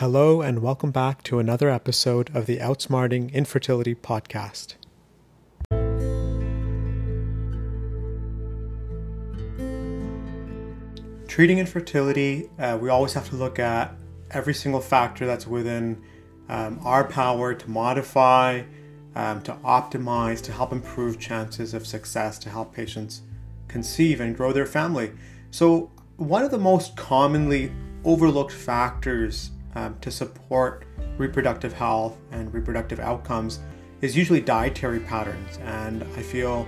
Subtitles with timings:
[0.00, 4.76] Hello, and welcome back to another episode of the Outsmarting Infertility Podcast.
[11.28, 13.94] Treating infertility, uh, we always have to look at
[14.30, 16.02] every single factor that's within
[16.48, 18.62] um, our power to modify,
[19.14, 23.20] um, to optimize, to help improve chances of success, to help patients
[23.68, 25.12] conceive and grow their family.
[25.50, 27.70] So, one of the most commonly
[28.02, 30.84] overlooked factors um, to support
[31.18, 33.60] reproductive health and reproductive outcomes
[34.00, 35.58] is usually dietary patterns.
[35.64, 36.66] And I feel,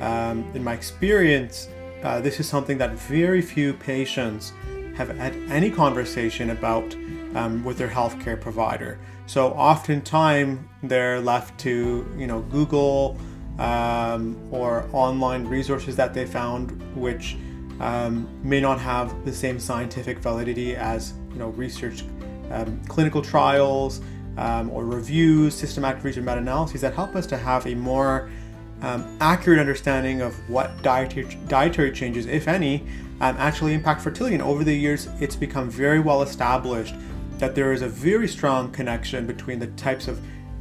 [0.00, 1.68] um, in my experience,
[2.02, 4.52] uh, this is something that very few patients
[4.96, 6.94] have had any conversation about
[7.34, 8.98] um, with their healthcare provider.
[9.26, 13.16] So oftentimes they're left to, you know, Google
[13.58, 17.36] um, or online resources that they found, which
[17.80, 22.04] um, may not have the same scientific validity as, you know, research
[22.50, 24.00] um, clinical trials
[24.36, 28.30] um, or reviews, systematic research, meta-analyses that help us to have a more
[28.82, 32.84] um, accurate understanding of what dietary, dietary changes, if any,
[33.20, 34.34] um, actually impact fertility.
[34.34, 36.94] And over the years, it's become very well established
[37.38, 40.20] that there is a very strong connection between the types of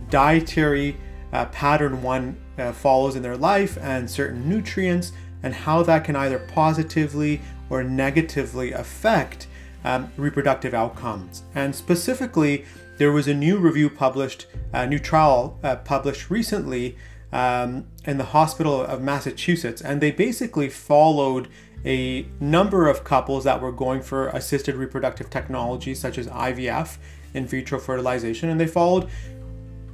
[0.09, 0.97] dietary
[1.33, 6.15] uh, pattern one uh, follows in their life and certain nutrients, and how that can
[6.15, 9.47] either positively or negatively affect
[9.83, 11.43] um, reproductive outcomes.
[11.55, 12.65] And specifically,
[12.97, 16.97] there was a new review published, a new trial uh, published recently
[17.33, 21.47] um, in the Hospital of Massachusetts, and they basically followed
[21.83, 26.97] a number of couples that were going for assisted reproductive technologies such as IVF,
[27.33, 29.09] in vitro fertilization, and they followed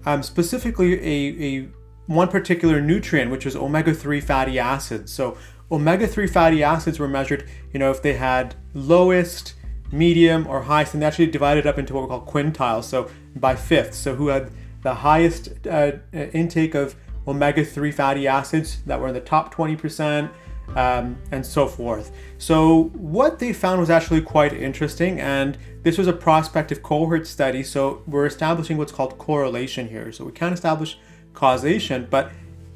[0.06, 1.68] um, specifically a, a
[2.08, 5.12] one particular nutrient, which was omega-3 fatty acids.
[5.12, 5.38] So
[5.72, 9.54] omega-3 fatty acids were measured, you know, if they had lowest,
[9.92, 13.56] medium, or highest, and they actually divided up into what we call quintiles, so by
[13.56, 13.98] fifths.
[13.98, 14.52] So who had
[14.84, 16.96] the highest uh, intake of
[17.28, 20.30] omega-3 fatty acids that were in the top 20%,
[20.76, 22.12] um, and so forth.
[22.38, 27.64] So what they found was actually quite interesting, and this was a prospective cohort study.
[27.64, 30.12] So we're establishing what's called correlation here.
[30.12, 30.98] So we can't establish
[31.34, 32.32] causation, but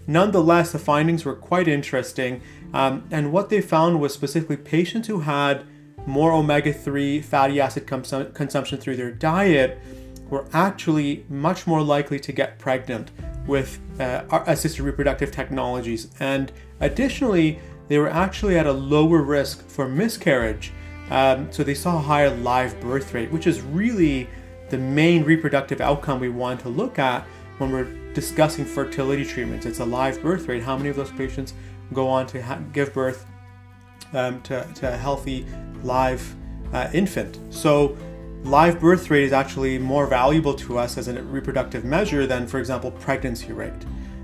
[0.07, 2.41] nonetheless, the findings were quite interesting.
[2.73, 5.66] Um, and what they found was specifically patients who had
[6.06, 9.79] more omega-3 fatty acid consum- consumption through their diet
[10.29, 13.12] were actually much more likely to get pregnant
[13.45, 16.09] with uh, assisted reproductive technologies.
[16.19, 20.72] And additionally, they were actually at a lower risk for miscarriage.
[21.09, 24.29] Um, so they saw a higher live birth rate, which is really
[24.69, 27.25] the main reproductive outcome we want to look at
[27.57, 29.66] when we're discussing fertility treatments.
[29.66, 30.63] It's a live birth rate.
[30.63, 31.53] How many of those patients
[31.94, 33.25] go on to ha- give birth
[34.13, 35.45] um, to, to, a healthy
[35.83, 36.35] live
[36.73, 37.39] uh, infant?
[37.49, 37.97] So
[38.44, 42.59] live birth rate is actually more valuable to us as a reproductive measure than, for
[42.59, 43.73] example, pregnancy rate.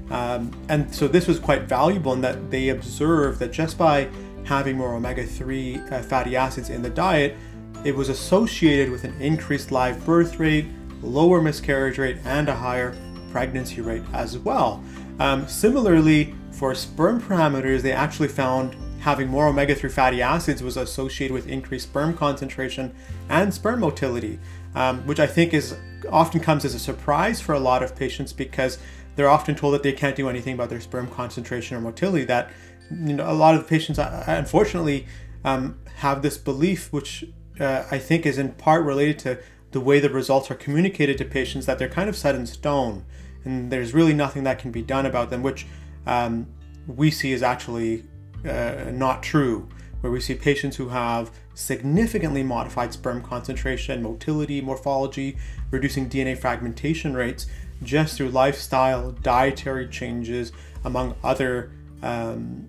[0.10, 4.10] Um, and so this was quite valuable in that they observed that just by
[4.46, 7.36] having more omega 3 uh, fatty acids in the diet,
[7.84, 10.66] it was associated with an increased live birth rate,
[11.02, 12.96] lower miscarriage rate, and a higher
[13.32, 14.84] pregnancy rate as well.
[15.20, 20.78] Um, similarly, for sperm parameters, they actually found having more omega 3 fatty acids was
[20.78, 22.94] associated with increased sperm concentration
[23.30, 24.40] and sperm motility,
[24.76, 25.76] um, which I think is
[26.10, 28.78] often comes as a surprise for a lot of patients because
[29.16, 32.26] they're often told that they can't do anything about their sperm concentration or motility.
[32.26, 32.52] That
[32.92, 35.08] you know, a lot of patients, uh, unfortunately,
[35.44, 37.26] um, have this belief, which
[37.60, 39.40] uh, I think is in part related to
[39.72, 43.06] the way the results are communicated to patients, that they're kind of set in stone,
[43.44, 45.66] and there's really nothing that can be done about them, which
[46.06, 46.48] um,
[46.88, 48.04] we see is actually
[48.48, 49.68] uh, not true.
[50.02, 55.38] Where we see patients who have significantly modified sperm concentration, motility, morphology,
[55.72, 57.48] reducing DNA fragmentation rates,
[57.84, 60.52] just through lifestyle, dietary changes,
[60.86, 61.72] among other
[62.04, 62.68] um,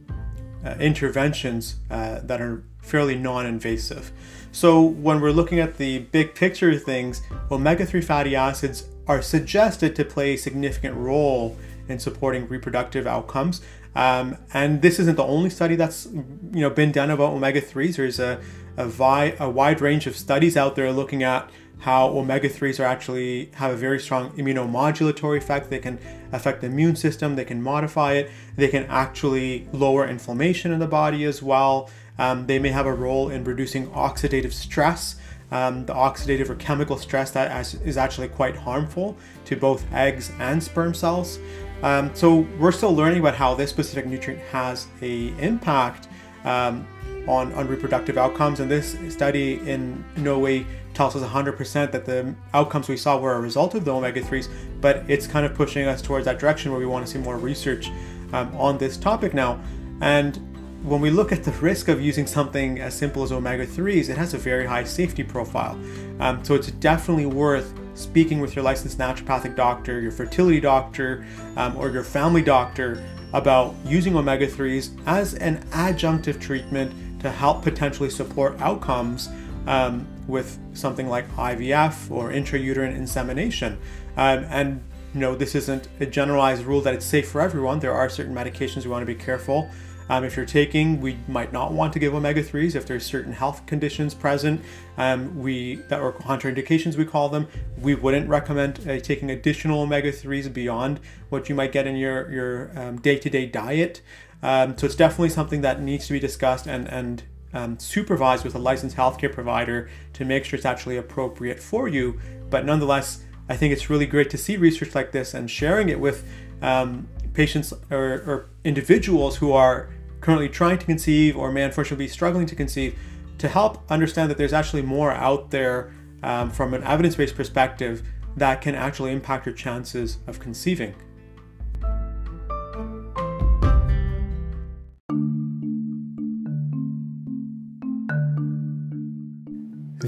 [0.65, 4.11] uh, interventions uh, that are fairly non invasive.
[4.51, 9.23] So, when we're looking at the big picture of things, omega 3 fatty acids are
[9.23, 11.57] suggested to play a significant role
[11.89, 13.63] in supporting reproductive outcomes.
[13.95, 17.97] Um, and this isn't the only study that's you know been done about omega 3s.
[17.97, 18.41] There's a,
[18.77, 21.51] a, vi- a wide range of studies out there looking at
[21.81, 25.71] how omega-3s are actually have a very strong immunomodulatory effect.
[25.71, 25.99] They can
[26.33, 30.87] affect the immune system, they can modify it, they can actually lower inflammation in the
[30.87, 31.89] body as well.
[32.19, 35.17] Um, they may have a role in reducing oxidative stress.
[35.51, 40.63] Um, the oxidative or chemical stress that is actually quite harmful to both eggs and
[40.63, 41.39] sperm cells.
[41.83, 46.09] Um, so we're still learning about how this specific nutrient has a impact
[46.45, 46.87] um,
[47.29, 48.61] on, on reproductive outcomes.
[48.61, 53.35] And this study in no way tells us 100% that the outcomes we saw were
[53.35, 54.49] a result of the omega 3s,
[54.81, 57.39] but it's kind of pushing us towards that direction where we want to see more
[57.39, 57.91] research
[58.33, 59.61] um, on this topic now.
[60.01, 60.37] And
[60.83, 64.17] when we look at the risk of using something as simple as omega 3s, it
[64.17, 65.79] has a very high safety profile.
[66.21, 71.77] Um, so it's definitely worth speaking with your licensed naturopathic doctor, your fertility doctor, um,
[71.77, 78.09] or your family doctor about using omega 3s as an adjunctive treatment to help potentially
[78.09, 79.29] support outcomes
[79.67, 83.77] um, with something like IVF or intrauterine insemination.
[84.17, 84.83] Um, and
[85.15, 87.81] you know, this isn't a generalized rule that it's safe for everyone.
[87.81, 89.71] There are certain medications we want to be careful.
[90.09, 93.67] Um, if you're taking, we might not want to give omega-3s if there's certain health
[93.67, 94.63] conditions present.
[94.97, 97.49] Um, we that are contraindications we call them.
[97.81, 102.71] We wouldn't recommend uh, taking additional omega-3s beyond what you might get in your your
[102.79, 104.01] um, day-to-day diet.
[104.43, 107.23] Um, so it's definitely something that needs to be discussed and and
[107.53, 112.21] um, supervised with a licensed healthcare provider to make sure it's actually appropriate for you.
[112.51, 115.99] But nonetheless, I think it's really great to see research like this and sharing it
[115.99, 116.29] with
[116.61, 117.09] um,
[117.39, 119.89] patients or, or, individuals who are
[120.21, 122.99] currently trying to conceive or may unfortunately be struggling to conceive
[123.39, 125.93] to help understand that there's actually more out there
[126.25, 128.03] um, from an evidence based perspective
[128.37, 130.93] that can actually impact your chances of conceiving.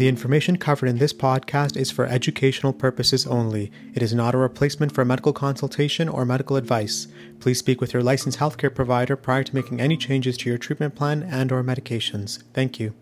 [0.01, 3.71] The information covered in this podcast is for educational purposes only.
[3.93, 7.07] It is not a replacement for medical consultation or medical advice.
[7.39, 10.95] Please speak with your licensed healthcare provider prior to making any changes to your treatment
[10.95, 12.43] plan and or medications.
[12.55, 12.95] Thank you.